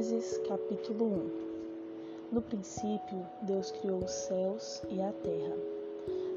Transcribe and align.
Gênesis 0.00 0.40
capítulo 0.48 1.04
1 1.04 1.30
No 2.32 2.40
princípio, 2.40 3.18
Deus 3.42 3.70
criou 3.70 3.98
os 3.98 4.10
céus 4.10 4.82
e 4.88 4.98
a 4.98 5.12
terra. 5.12 5.56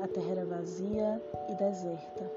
A 0.00 0.08
terra 0.08 0.32
era 0.32 0.44
vazia 0.44 1.22
e 1.48 1.54
deserta, 1.54 2.28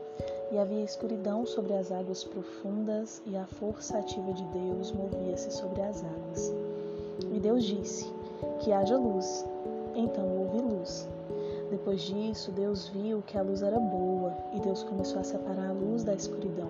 e 0.51 0.57
havia 0.59 0.83
escuridão 0.83 1.43
sobre 1.43 1.73
as 1.73 1.91
águas 1.91 2.23
profundas, 2.23 3.23
e 3.25 3.36
a 3.36 3.47
força 3.47 3.97
ativa 3.97 4.33
de 4.33 4.43
Deus 4.43 4.91
movia-se 4.91 5.51
sobre 5.51 5.82
as 5.82 6.04
águas. 6.04 6.54
E 7.33 7.39
Deus 7.39 7.64
disse: 7.64 8.05
Que 8.60 8.71
haja 8.71 8.96
luz. 8.96 9.43
Então 9.96 10.28
houve 10.28 10.60
luz. 10.60 11.10
Depois 11.71 12.04
disso, 12.04 12.51
Deus 12.51 12.89
viu 12.89 13.23
que 13.23 13.36
a 13.36 13.42
luz 13.42 13.64
era 13.64 13.79
boa, 13.79 14.32
e 14.54 14.60
Deus 14.60 14.83
começou 14.83 15.19
a 15.21 15.23
separar 15.23 15.69
a 15.69 15.73
luz 15.73 16.04
da 16.04 16.14
escuridão. 16.14 16.69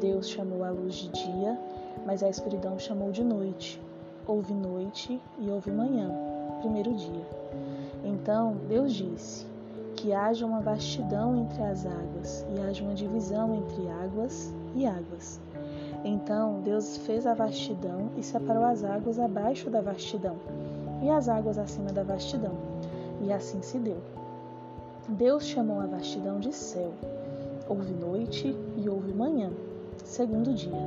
Deus 0.00 0.28
chamou 0.28 0.64
a 0.64 0.70
luz 0.70 0.94
de 0.94 1.08
dia 1.10 1.56
mas 2.06 2.22
a 2.22 2.28
escuridão 2.28 2.78
chamou 2.78 3.10
de 3.10 3.22
noite. 3.22 3.80
Houve 4.26 4.54
noite 4.54 5.20
e 5.38 5.50
houve 5.50 5.70
manhã, 5.70 6.10
primeiro 6.60 6.94
dia. 6.94 7.26
Então 8.04 8.56
Deus 8.68 8.92
disse: 8.92 9.46
Que 9.96 10.12
haja 10.12 10.46
uma 10.46 10.60
vastidão 10.60 11.36
entre 11.36 11.62
as 11.62 11.86
águas, 11.86 12.46
e 12.54 12.60
haja 12.60 12.82
uma 12.84 12.94
divisão 12.94 13.54
entre 13.54 13.88
águas 13.88 14.54
e 14.74 14.86
águas. 14.86 15.40
Então 16.04 16.60
Deus 16.62 16.96
fez 16.98 17.26
a 17.26 17.34
vastidão 17.34 18.10
e 18.16 18.22
separou 18.22 18.64
as 18.64 18.84
águas 18.84 19.18
abaixo 19.18 19.68
da 19.68 19.80
vastidão, 19.80 20.36
e 21.02 21.10
as 21.10 21.28
águas 21.28 21.58
acima 21.58 21.92
da 21.92 22.02
vastidão. 22.02 22.52
E 23.22 23.32
assim 23.32 23.60
se 23.62 23.78
deu. 23.78 23.98
Deus 25.08 25.44
chamou 25.44 25.80
a 25.80 25.86
vastidão 25.86 26.38
de 26.38 26.52
céu. 26.52 26.92
Houve 27.68 27.92
noite 27.92 28.56
e 28.76 28.88
houve 28.88 29.12
manhã, 29.12 29.50
segundo 30.04 30.54
dia. 30.54 30.78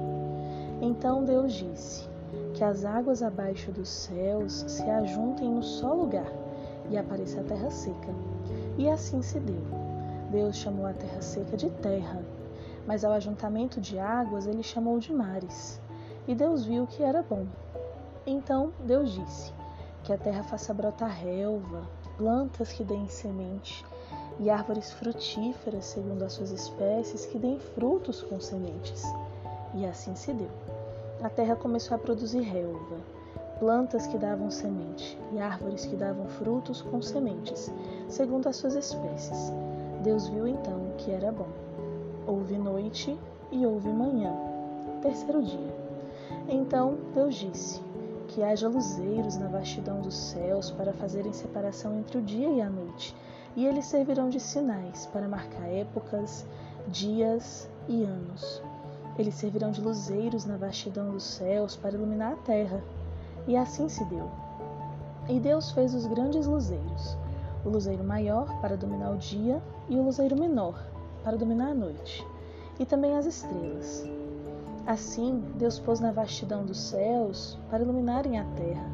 Então 0.85 1.23
Deus 1.23 1.53
disse: 1.53 2.09
Que 2.53 2.61
as 2.61 2.83
águas 2.83 3.23
abaixo 3.23 3.71
dos 3.71 3.87
céus 3.87 4.65
se 4.67 4.83
ajuntem 4.83 5.49
no 5.49 5.63
só 5.63 5.93
lugar 5.93 6.29
e 6.89 6.97
apareça 6.97 7.39
a 7.39 7.43
terra 7.45 7.71
seca. 7.71 8.13
E 8.77 8.89
assim 8.89 9.21
se 9.21 9.39
deu. 9.39 9.63
Deus 10.29 10.57
chamou 10.57 10.85
a 10.85 10.91
terra 10.91 11.21
seca 11.21 11.55
de 11.55 11.69
terra, 11.69 12.21
mas 12.85 13.05
ao 13.05 13.13
ajuntamento 13.13 13.79
de 13.79 13.97
águas 13.97 14.45
ele 14.45 14.61
chamou 14.61 14.99
de 14.99 15.13
mares. 15.13 15.79
E 16.27 16.35
Deus 16.35 16.65
viu 16.65 16.85
que 16.85 17.01
era 17.01 17.23
bom. 17.23 17.45
Então 18.27 18.73
Deus 18.83 19.13
disse: 19.13 19.53
Que 20.03 20.11
a 20.11 20.17
terra 20.17 20.43
faça 20.43 20.73
brotar 20.73 21.11
relva, 21.11 21.87
plantas 22.17 22.73
que 22.73 22.83
deem 22.83 23.07
semente, 23.07 23.85
e 24.37 24.49
árvores 24.49 24.91
frutíferas 24.91 25.85
segundo 25.85 26.23
as 26.23 26.33
suas 26.33 26.51
espécies 26.51 27.25
que 27.25 27.39
deem 27.39 27.57
frutos 27.57 28.21
com 28.21 28.37
sementes. 28.41 29.01
E 29.73 29.85
assim 29.85 30.13
se 30.13 30.33
deu. 30.33 30.72
A 31.23 31.29
terra 31.29 31.55
começou 31.55 31.95
a 31.95 31.97
produzir 31.97 32.41
relva, 32.41 32.97
plantas 33.57 34.05
que 34.05 34.17
davam 34.17 34.51
semente 34.51 35.17
e 35.31 35.39
árvores 35.39 35.85
que 35.85 35.95
davam 35.95 36.27
frutos 36.27 36.81
com 36.81 37.01
sementes, 37.01 37.73
segundo 38.09 38.49
as 38.49 38.57
suas 38.57 38.75
espécies. 38.75 39.53
Deus 40.03 40.27
viu 40.27 40.45
então 40.45 40.91
que 40.97 41.11
era 41.11 41.31
bom. 41.31 41.47
Houve 42.27 42.57
noite 42.57 43.17
e 43.53 43.65
houve 43.65 43.87
manhã, 43.87 44.35
terceiro 45.01 45.41
dia. 45.41 45.73
Então 46.49 46.97
Deus 47.13 47.35
disse: 47.35 47.81
Que 48.27 48.43
haja 48.43 48.67
luzeiros 48.67 49.37
na 49.37 49.47
vastidão 49.47 50.01
dos 50.01 50.15
céus 50.15 50.71
para 50.71 50.91
fazerem 50.91 51.31
separação 51.31 51.99
entre 51.99 52.17
o 52.17 52.21
dia 52.21 52.49
e 52.49 52.61
a 52.61 52.69
noite, 52.69 53.15
e 53.55 53.65
eles 53.65 53.85
servirão 53.85 54.27
de 54.27 54.41
sinais 54.41 55.05
para 55.05 55.29
marcar 55.29 55.69
épocas, 55.69 56.45
dias 56.89 57.69
e 57.87 58.03
anos. 58.03 58.61
Eles 59.17 59.35
servirão 59.35 59.71
de 59.71 59.81
luzeiros 59.81 60.45
na 60.45 60.57
vastidão 60.57 61.11
dos 61.11 61.23
céus 61.23 61.75
para 61.75 61.95
iluminar 61.95 62.33
a 62.33 62.37
terra. 62.37 62.83
E 63.47 63.55
assim 63.55 63.89
se 63.89 64.03
deu. 64.05 64.29
E 65.29 65.39
Deus 65.39 65.71
fez 65.71 65.93
os 65.93 66.05
grandes 66.05 66.45
luzeiros, 66.47 67.17
o 67.63 67.69
luzeiro 67.69 68.03
maior 68.03 68.59
para 68.59 68.75
dominar 68.75 69.11
o 69.11 69.17
dia 69.17 69.61
e 69.87 69.95
o 69.95 70.03
luzeiro 70.03 70.37
menor 70.37 70.93
para 71.23 71.37
dominar 71.37 71.69
a 71.69 71.73
noite, 71.73 72.25
e 72.79 72.85
também 72.85 73.15
as 73.15 73.25
estrelas. 73.25 74.05
Assim, 74.85 75.41
Deus 75.55 75.79
pôs 75.79 76.01
na 76.01 76.11
vastidão 76.11 76.65
dos 76.65 76.77
céus 76.77 77.57
para 77.69 77.81
iluminarem 77.81 78.37
a 78.37 78.43
terra, 78.43 78.85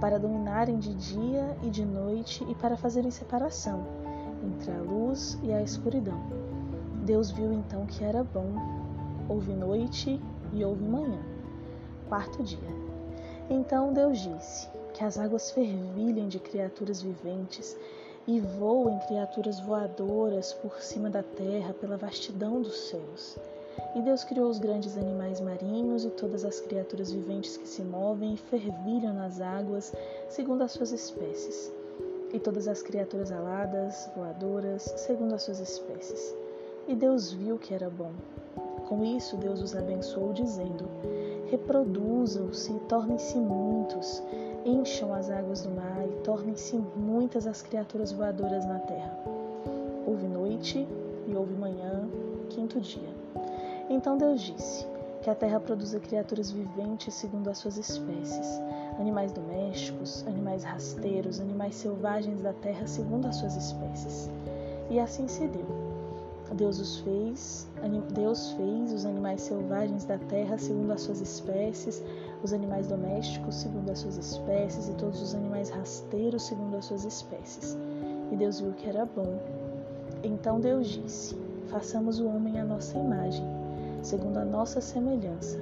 para 0.00 0.18
dominarem 0.18 0.78
de 0.78 0.94
dia 0.94 1.56
e 1.62 1.70
de 1.70 1.84
noite 1.84 2.46
e 2.48 2.54
para 2.54 2.76
fazerem 2.76 3.10
separação 3.10 3.84
entre 4.44 4.70
a 4.70 4.78
luz 4.80 5.36
e 5.42 5.52
a 5.52 5.60
escuridão. 5.60 6.20
Deus 7.04 7.32
viu 7.32 7.52
então 7.52 7.84
que 7.86 8.04
era 8.04 8.22
bom 8.22 8.54
Houve 9.28 9.52
noite 9.52 10.20
e 10.54 10.64
houve 10.64 10.84
manhã. 10.84 11.20
Quarto 12.08 12.42
dia. 12.42 12.58
Então 13.50 13.92
Deus 13.92 14.18
disse: 14.20 14.68
Que 14.94 15.04
as 15.04 15.18
águas 15.18 15.50
fervilhem 15.50 16.28
de 16.28 16.38
criaturas 16.38 17.02
viventes 17.02 17.76
e 18.26 18.40
voem 18.40 18.98
criaturas 19.00 19.60
voadoras 19.60 20.52
por 20.52 20.80
cima 20.82 21.08
da 21.08 21.22
terra 21.22 21.74
pela 21.74 21.96
vastidão 21.96 22.60
dos 22.62 22.76
céus. 22.88 23.38
E 23.94 24.02
Deus 24.02 24.24
criou 24.24 24.48
os 24.48 24.58
grandes 24.58 24.96
animais 24.96 25.40
marinhos 25.40 26.04
e 26.04 26.10
todas 26.10 26.44
as 26.44 26.60
criaturas 26.60 27.12
viventes 27.12 27.56
que 27.56 27.68
se 27.68 27.82
movem 27.82 28.34
e 28.34 28.36
fervilham 28.36 29.14
nas 29.14 29.40
águas, 29.40 29.94
segundo 30.28 30.62
as 30.62 30.72
suas 30.72 30.92
espécies, 30.92 31.72
e 32.32 32.38
todas 32.38 32.68
as 32.68 32.82
criaturas 32.82 33.30
aladas, 33.30 34.10
voadoras, 34.16 34.82
segundo 34.96 35.34
as 35.34 35.42
suas 35.42 35.60
espécies. 35.60 36.34
E 36.86 36.94
Deus 36.94 37.32
viu 37.32 37.58
que 37.58 37.72
era 37.72 37.88
bom. 37.88 38.12
Com 38.88 39.04
isso, 39.04 39.36
Deus 39.36 39.60
os 39.60 39.76
abençoou, 39.76 40.32
dizendo: 40.32 40.88
Reproduzam-se 41.50 42.72
tornem-se 42.88 43.36
muitos, 43.36 44.22
encham 44.64 45.12
as 45.12 45.28
águas 45.28 45.62
do 45.62 45.70
mar 45.70 46.06
e 46.08 46.22
tornem-se 46.22 46.78
muitas 46.96 47.46
as 47.46 47.60
criaturas 47.60 48.12
voadoras 48.12 48.64
na 48.64 48.78
terra. 48.78 49.14
Houve 50.06 50.26
noite 50.26 50.88
e 51.26 51.36
houve 51.36 51.52
manhã, 51.52 52.08
quinto 52.48 52.80
dia. 52.80 53.10
Então 53.90 54.16
Deus 54.16 54.40
disse: 54.40 54.86
Que 55.20 55.28
a 55.28 55.34
terra 55.34 55.60
produza 55.60 56.00
criaturas 56.00 56.50
viventes 56.50 57.12
segundo 57.12 57.50
as 57.50 57.58
suas 57.58 57.76
espécies, 57.76 58.58
animais 58.98 59.32
domésticos, 59.32 60.26
animais 60.26 60.64
rasteiros, 60.64 61.40
animais 61.40 61.74
selvagens 61.74 62.40
da 62.40 62.54
terra 62.54 62.86
segundo 62.86 63.26
as 63.26 63.36
suas 63.36 63.54
espécies. 63.54 64.30
E 64.88 64.98
assim 64.98 65.28
se 65.28 65.46
deu. 65.46 65.87
Deus 66.54 66.80
os 66.80 67.00
fez, 67.00 67.68
Deus 68.14 68.52
fez 68.52 68.92
os 68.92 69.04
animais 69.04 69.42
selvagens 69.42 70.04
da 70.04 70.16
terra 70.16 70.56
segundo 70.56 70.92
as 70.92 71.02
suas 71.02 71.20
espécies, 71.20 72.02
os 72.42 72.52
animais 72.52 72.86
domésticos 72.86 73.56
segundo 73.56 73.90
as 73.90 73.98
suas 73.98 74.16
espécies 74.16 74.88
e 74.88 74.94
todos 74.94 75.20
os 75.20 75.34
animais 75.34 75.68
rasteiros 75.68 76.44
segundo 76.44 76.76
as 76.76 76.86
suas 76.86 77.04
espécies. 77.04 77.76
E 78.32 78.36
Deus 78.36 78.60
viu 78.60 78.72
que 78.72 78.88
era 78.88 79.04
bom. 79.04 79.38
Então 80.22 80.58
Deus 80.58 80.88
disse: 80.88 81.36
Façamos 81.68 82.18
o 82.18 82.26
homem 82.26 82.58
à 82.58 82.64
nossa 82.64 82.96
imagem, 82.96 83.44
segundo 84.02 84.38
a 84.38 84.44
nossa 84.44 84.80
semelhança, 84.80 85.60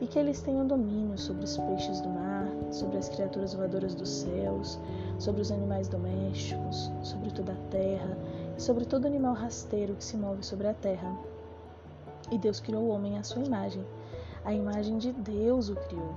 e 0.00 0.06
que 0.06 0.18
eles 0.18 0.42
tenham 0.42 0.66
domínio 0.66 1.16
sobre 1.16 1.44
os 1.44 1.56
peixes 1.56 2.00
do 2.00 2.08
mar, 2.08 2.48
sobre 2.72 2.98
as 2.98 3.08
criaturas 3.08 3.54
voadoras 3.54 3.94
dos 3.94 4.08
céus, 4.08 4.80
sobre 5.18 5.42
os 5.42 5.52
animais 5.52 5.86
domésticos, 5.88 6.90
sobre 7.02 7.30
toda 7.30 7.52
a 7.52 7.70
terra 7.70 8.16
sobre 8.58 8.84
todo 8.84 9.06
animal 9.06 9.34
rasteiro 9.34 9.94
que 9.94 10.04
se 10.04 10.16
move 10.16 10.44
sobre 10.44 10.66
a 10.66 10.74
terra. 10.74 11.16
E 12.30 12.36
Deus 12.36 12.58
criou 12.58 12.82
o 12.82 12.88
homem 12.88 13.16
à 13.16 13.22
sua 13.22 13.42
imagem. 13.42 13.86
A 14.44 14.52
imagem 14.52 14.98
de 14.98 15.12
Deus 15.12 15.68
o 15.68 15.76
criou. 15.76 16.14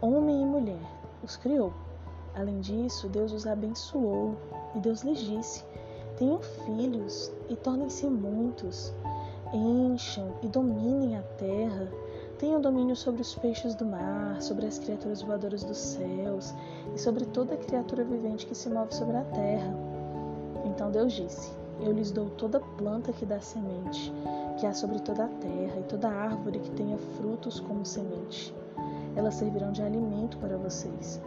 Homem 0.00 0.42
e 0.42 0.46
mulher 0.46 1.00
os 1.22 1.36
criou. 1.36 1.72
Além 2.34 2.60
disso, 2.60 3.08
Deus 3.08 3.32
os 3.32 3.46
abençoou 3.46 4.36
e 4.74 4.78
Deus 4.78 5.02
lhes 5.02 5.18
disse: 5.18 5.64
Tenham 6.16 6.40
filhos 6.40 7.32
e 7.48 7.56
tornem-se 7.56 8.06
muitos. 8.06 8.92
Encham 9.52 10.34
e 10.42 10.48
dominem 10.48 11.16
a 11.16 11.22
terra. 11.22 11.90
Tenham 12.38 12.60
domínio 12.60 12.94
sobre 12.94 13.20
os 13.22 13.34
peixes 13.34 13.74
do 13.74 13.84
mar, 13.84 14.40
sobre 14.40 14.66
as 14.66 14.78
criaturas 14.78 15.22
voadoras 15.22 15.64
dos 15.64 15.78
céus 15.78 16.54
e 16.94 16.98
sobre 16.98 17.24
toda 17.26 17.56
criatura 17.56 18.04
vivente 18.04 18.46
que 18.46 18.54
se 18.54 18.68
move 18.68 18.94
sobre 18.94 19.16
a 19.16 19.24
terra. 19.24 19.74
Então 20.64 20.90
Deus 20.90 21.12
disse: 21.12 21.59
eu 21.78 21.92
lhes 21.92 22.10
dou 22.10 22.28
toda 22.30 22.60
planta 22.60 23.12
que 23.12 23.24
dá 23.24 23.40
semente, 23.40 24.12
que 24.58 24.66
há 24.66 24.74
sobre 24.74 25.00
toda 25.00 25.24
a 25.24 25.28
terra, 25.28 25.80
e 25.80 25.84
toda 25.88 26.08
árvore 26.08 26.58
que 26.58 26.70
tenha 26.70 26.98
frutos 26.98 27.60
como 27.60 27.84
semente. 27.84 28.54
Elas 29.16 29.34
servirão 29.34 29.72
de 29.72 29.82
alimento 29.82 30.36
para 30.38 30.56
vocês. 30.56 31.20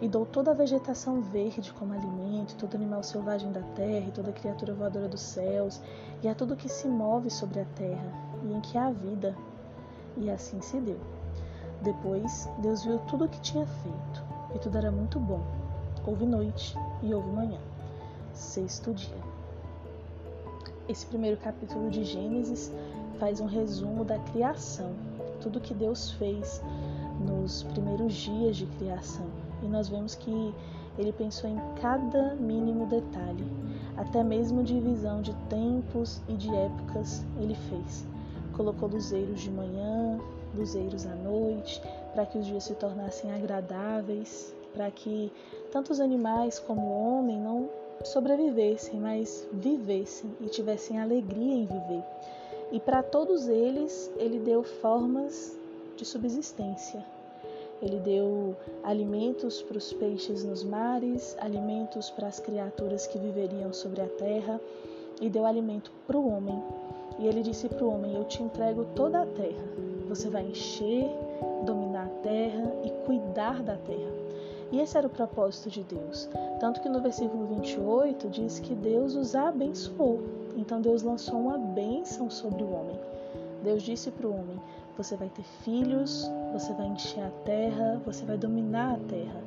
E 0.00 0.08
dou 0.08 0.26
toda 0.26 0.50
a 0.50 0.54
vegetação 0.54 1.22
verde 1.22 1.72
como 1.72 1.94
alimento, 1.94 2.56
todo 2.56 2.74
animal 2.74 3.02
selvagem 3.02 3.50
da 3.50 3.62
terra, 3.74 4.06
e 4.06 4.12
toda 4.12 4.32
criatura 4.32 4.74
voadora 4.74 5.08
dos 5.08 5.22
céus, 5.22 5.80
e 6.22 6.28
a 6.28 6.34
tudo 6.34 6.56
que 6.56 6.68
se 6.68 6.86
move 6.86 7.30
sobre 7.30 7.60
a 7.60 7.64
terra, 7.76 8.12
e 8.44 8.52
em 8.52 8.60
que 8.60 8.76
há 8.76 8.90
vida. 8.90 9.34
E 10.16 10.30
assim 10.30 10.60
se 10.60 10.78
deu. 10.78 11.00
Depois, 11.82 12.48
Deus 12.58 12.84
viu 12.84 12.98
tudo 13.00 13.24
o 13.24 13.28
que 13.28 13.40
tinha 13.40 13.66
feito, 13.66 14.24
e 14.54 14.58
tudo 14.58 14.78
era 14.78 14.90
muito 14.90 15.18
bom. 15.18 15.42
Houve 16.06 16.24
noite 16.24 16.76
e 17.02 17.12
houve 17.12 17.28
manhã. 17.30 17.58
Sexto 18.32 18.94
dia. 18.94 19.35
Esse 20.88 21.04
primeiro 21.06 21.36
capítulo 21.38 21.90
de 21.90 22.04
Gênesis 22.04 22.72
faz 23.18 23.40
um 23.40 23.46
resumo 23.46 24.04
da 24.04 24.18
criação, 24.18 24.92
tudo 25.40 25.60
que 25.60 25.74
Deus 25.74 26.12
fez 26.12 26.62
nos 27.26 27.64
primeiros 27.64 28.14
dias 28.14 28.56
de 28.56 28.66
criação 28.66 29.26
e 29.62 29.66
nós 29.66 29.88
vemos 29.88 30.14
que 30.14 30.54
ele 30.98 31.12
pensou 31.12 31.50
em 31.50 31.60
cada 31.80 32.34
mínimo 32.36 32.86
detalhe, 32.86 33.44
até 33.96 34.22
mesmo 34.22 34.62
divisão 34.62 35.20
de 35.20 35.34
tempos 35.48 36.20
e 36.28 36.34
de 36.34 36.54
épocas 36.54 37.24
ele 37.40 37.54
fez. 37.68 38.06
Colocou 38.54 38.88
luzeiros 38.88 39.40
de 39.40 39.50
manhã, 39.50 40.18
luzeiros 40.54 41.04
à 41.06 41.14
noite, 41.14 41.82
para 42.14 42.24
que 42.24 42.38
os 42.38 42.46
dias 42.46 42.64
se 42.64 42.74
tornassem 42.74 43.30
agradáveis, 43.32 44.54
para 44.72 44.90
que 44.90 45.30
tanto 45.70 45.92
os 45.92 46.00
animais 46.00 46.58
como 46.58 46.80
o 46.80 47.18
homem 47.18 47.38
não 47.38 47.68
sobrevivessem, 48.04 49.00
mas 49.00 49.46
vivessem 49.52 50.30
e 50.40 50.46
tivessem 50.46 51.00
alegria 51.00 51.54
em 51.54 51.66
viver. 51.66 52.04
E 52.72 52.80
para 52.80 53.02
todos 53.02 53.48
eles, 53.48 54.10
ele 54.16 54.38
deu 54.38 54.62
formas 54.62 55.56
de 55.96 56.04
subsistência. 56.04 57.04
Ele 57.80 57.98
deu 58.00 58.56
alimentos 58.82 59.62
para 59.62 59.76
os 59.76 59.92
peixes 59.92 60.42
nos 60.44 60.64
mares, 60.64 61.36
alimentos 61.38 62.10
para 62.10 62.26
as 62.26 62.40
criaturas 62.40 63.06
que 63.06 63.18
viveriam 63.18 63.72
sobre 63.72 64.00
a 64.00 64.06
terra, 64.06 64.60
e 65.20 65.28
deu 65.28 65.46
alimento 65.46 65.92
para 66.06 66.16
o 66.16 66.28
homem. 66.28 66.62
E 67.18 67.26
ele 67.26 67.42
disse 67.42 67.68
para 67.68 67.84
o 67.84 67.90
homem: 67.92 68.14
Eu 68.14 68.24
te 68.24 68.42
entrego 68.42 68.86
toda 68.94 69.22
a 69.22 69.26
terra. 69.26 69.64
Você 70.08 70.28
vai 70.28 70.44
encher, 70.44 71.08
dominar 71.64 72.06
a 72.06 72.22
terra 72.22 72.72
e 72.84 72.90
cuidar 73.04 73.62
da 73.62 73.76
terra. 73.76 74.25
E 74.72 74.80
esse 74.80 74.96
era 74.96 75.06
o 75.06 75.10
propósito 75.10 75.70
de 75.70 75.82
Deus. 75.84 76.28
Tanto 76.58 76.80
que 76.80 76.88
no 76.88 77.00
versículo 77.00 77.46
28 77.46 78.28
diz 78.28 78.58
que 78.58 78.74
Deus 78.74 79.14
os 79.14 79.34
abençoou. 79.34 80.22
Então 80.56 80.80
Deus 80.80 81.02
lançou 81.02 81.38
uma 81.38 81.58
bênção 81.58 82.30
sobre 82.30 82.62
o 82.62 82.72
homem. 82.72 82.98
Deus 83.62 83.82
disse 83.82 84.10
para 84.10 84.26
o 84.26 84.32
homem: 84.32 84.60
Você 84.96 85.16
vai 85.16 85.28
ter 85.28 85.44
filhos, 85.62 86.30
você 86.52 86.72
vai 86.72 86.86
encher 86.86 87.24
a 87.24 87.30
terra, 87.44 88.00
você 88.04 88.24
vai 88.24 88.36
dominar 88.36 88.94
a 88.94 89.08
terra. 89.08 89.40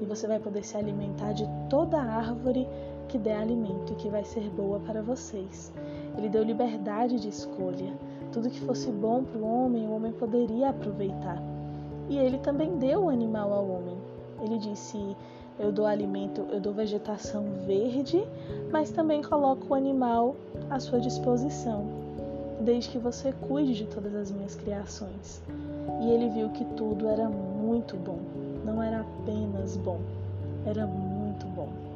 E 0.00 0.04
você 0.04 0.26
vai 0.26 0.40
poder 0.40 0.64
se 0.64 0.76
alimentar 0.76 1.32
de 1.32 1.48
toda 1.70 2.00
árvore 2.00 2.66
que 3.08 3.18
der 3.18 3.36
alimento 3.36 3.92
e 3.92 3.96
que 3.96 4.08
vai 4.08 4.24
ser 4.24 4.50
boa 4.50 4.80
para 4.80 5.02
vocês. 5.02 5.72
Ele 6.16 6.28
deu 6.28 6.42
liberdade 6.42 7.20
de 7.20 7.28
escolha. 7.28 7.92
Tudo 8.32 8.50
que 8.50 8.60
fosse 8.60 8.90
bom 8.90 9.22
para 9.22 9.40
o 9.40 9.64
homem, 9.64 9.86
o 9.86 9.92
homem 9.92 10.12
poderia 10.12 10.70
aproveitar. 10.70 11.40
E 12.08 12.18
ele 12.18 12.38
também 12.38 12.76
deu 12.78 13.04
o 13.04 13.08
animal 13.08 13.52
ao 13.52 13.68
homem. 13.68 13.96
Ele 14.44 14.58
disse: 14.58 15.16
Eu 15.58 15.72
dou 15.72 15.86
alimento, 15.86 16.46
eu 16.50 16.60
dou 16.60 16.74
vegetação 16.74 17.44
verde, 17.66 18.22
mas 18.70 18.90
também 18.90 19.22
coloco 19.22 19.68
o 19.70 19.74
animal 19.74 20.36
à 20.68 20.78
sua 20.78 21.00
disposição, 21.00 21.86
desde 22.60 22.90
que 22.90 22.98
você 22.98 23.32
cuide 23.32 23.74
de 23.74 23.86
todas 23.86 24.14
as 24.14 24.30
minhas 24.30 24.54
criações. 24.54 25.42
E 26.02 26.10
ele 26.10 26.28
viu 26.28 26.50
que 26.50 26.64
tudo 26.76 27.08
era 27.08 27.26
muito 27.28 27.96
bom, 27.96 28.18
não 28.66 28.82
era 28.82 29.00
apenas 29.00 29.78
bom, 29.78 30.00
era 30.66 30.86
muito 30.86 31.46
bom. 31.46 31.93